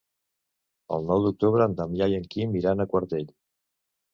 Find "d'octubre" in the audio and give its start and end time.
1.27-1.67